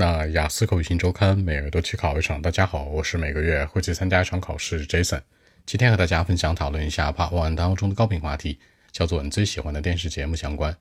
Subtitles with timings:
[0.00, 2.40] 那雅思口语新周刊每月都去考一场。
[2.40, 5.20] 大家好，我是每个月会去参加一场考试 Jason。
[5.66, 8.60] 今天和大家分享讨论一下 Part One 当中的高频话题，
[8.92, 10.72] 叫做你最喜欢的电视节目相关。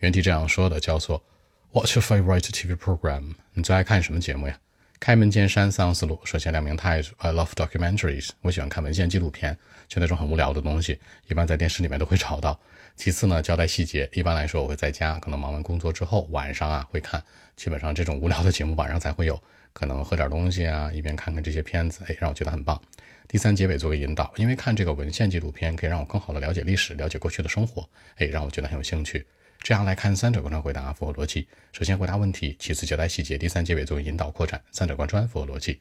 [0.00, 1.24] 原题这样说的，叫做
[1.72, 3.32] What's your favorite TV program？
[3.54, 4.58] 你最爱看什么节目呀？
[4.98, 6.20] 开门见山，三思路。
[6.26, 8.28] 首先亮明态度，I love documentaries。
[8.42, 9.56] 我喜欢看文献纪录片，
[9.88, 12.60] 就那种很无聊的东西，一般在电视里面都会找到。
[12.96, 14.08] 其次呢，交代细节。
[14.12, 17.22] 一般来说，我会在家，可能忙完工作之后，晚上啊会看。
[17.56, 22.80] 基本上这种无聊的节目晚上才会有，可能喝点东西啊，一边看看这些片子，哎，让我觉得很棒。
[23.28, 29.26] 第三结尾做个引导，因为看这个文献纪录片可以让我更好的了解历史，了解过去的生活，哎，让我觉得很有兴趣。
[29.62, 31.46] 这样来看，三者贯穿回答符合逻辑。
[31.72, 35.78] 首先回答问题，其次交代细节，第三结尾作为引导扩展，三者贯穿符合逻辑。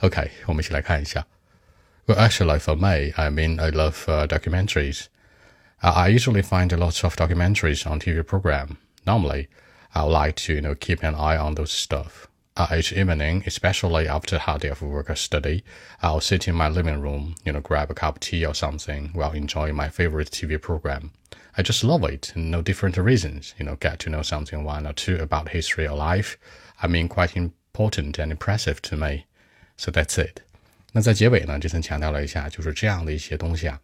[0.00, 1.26] OK，我们一起来看一下。
[2.06, 5.06] Well, actually, for me, I mean, I love documentaries.
[5.81, 8.77] I usually find lots of documentaries on TV program.
[9.05, 9.49] Normally,
[9.93, 12.29] I would like to, you know, keep an eye on those stuff.
[12.71, 15.63] each evening, especially after a hard day of work or study,
[16.01, 19.09] I'll sit in my living room, you know, grab a cup of tea or something
[19.13, 21.11] while enjoying my favorite TV program.
[21.57, 24.93] I just love it, no different reasons, you know, get to know something one or
[24.93, 26.37] two about history or life.
[26.81, 29.25] I mean, quite important and impressive to me.
[29.77, 30.41] So that's it.
[30.93, 33.79] 那在结尾呢，这层强调了一下，就是这样的一些东西啊，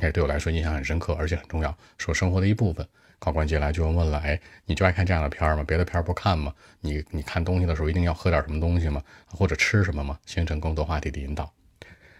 [0.00, 2.86] 哎，对我来说印象很深刻，而且很重要，是我生活的一部分。
[3.20, 5.64] 考官接下来就问了，哎，你就爱看这样的片儿吗？
[5.66, 6.52] 别的片儿不看吗？
[6.80, 9.02] 你你看东西的时候一定要喝点什么东西吗？
[9.26, 10.18] 或者吃什么吗？
[10.26, 11.50] 形成更多话题的引导。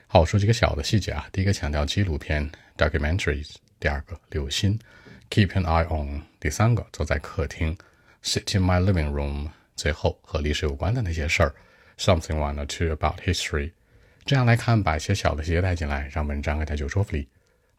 [0.07, 1.27] 好，我说几个小的细节啊。
[1.33, 3.57] 第一个强调纪录片 （documentaries）。
[3.81, 4.79] 第二个留心
[5.29, 7.77] ，keep an eye on；第三个坐在客厅
[8.23, 11.55] ，sit in my living room；最后和历史有关的那些事儿
[11.99, 13.73] ，something one or two about history。
[14.25, 17.29] 这样来看，把一些小的细节带进来，让文章更加有说服力。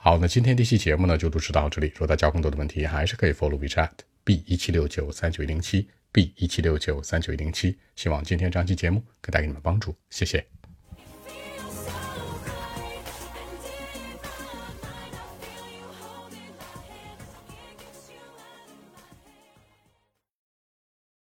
[0.05, 1.87] 好，那今天这期节目呢就录制到这里。
[1.95, 3.89] 如果大家有更多的问题，还是可以 follow WeChat
[4.23, 7.75] b 一七六九三九一零七 b 一七六九三九一零七。
[7.95, 10.45] 希望今天这期节目可以带给你们帮助，谢谢。